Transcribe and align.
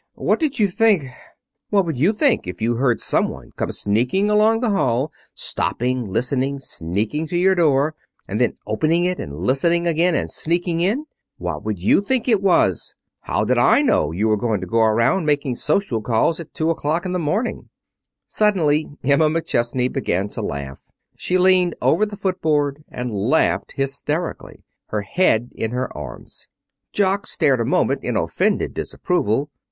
"What 0.15 0.39
did 0.39 0.57
you 0.57 0.67
think" 0.67 1.03
"What 1.69 1.85
would 1.85 1.99
you 1.99 2.11
think 2.11 2.47
if 2.47 2.59
you 2.59 2.77
heard 2.77 2.99
some 2.99 3.29
one 3.29 3.51
come 3.55 3.71
sneaking 3.71 4.31
along 4.31 4.61
the 4.61 4.71
hall, 4.71 5.11
stopping, 5.35 6.11
listening, 6.11 6.57
sneaking 6.57 7.27
to 7.27 7.37
your 7.37 7.53
door, 7.53 7.93
and 8.27 8.41
then 8.41 8.57
opening 8.65 9.03
it, 9.05 9.19
and 9.19 9.31
listening 9.37 9.85
again, 9.85 10.15
and 10.15 10.31
sneaking 10.31 10.79
in? 10.81 11.05
What 11.37 11.63
would 11.63 11.77
you 11.77 12.01
think 12.01 12.27
it 12.27 12.41
was? 12.41 12.95
How 13.19 13.45
did 13.45 13.59
I 13.59 13.83
know 13.83 14.11
you 14.11 14.27
were 14.27 14.37
going 14.37 14.63
around 14.65 15.27
making 15.27 15.57
social 15.57 16.01
calls 16.01 16.39
at 16.39 16.55
two 16.55 16.71
o'clock 16.71 17.05
in 17.05 17.11
the 17.11 17.19
morning!" 17.19 17.69
Suddenly 18.25 18.87
Emma 19.03 19.29
McChesney 19.29 19.91
began 19.93 20.29
to 20.29 20.41
laugh. 20.41 20.81
She 21.15 21.37
leaned 21.37 21.75
over 21.79 22.07
the 22.07 22.17
footboard 22.17 22.83
and 22.89 23.13
laughed 23.13 23.73
hysterically, 23.73 24.63
her 24.87 25.01
head 25.03 25.51
in 25.53 25.69
her 25.69 25.95
arms. 25.95 26.47
Jock 26.91 27.27
stared 27.27 27.61
a 27.61 27.65
moment 27.65 28.03
in 28.03 28.17
offended 28.17 28.73
disapproval. 28.73 29.51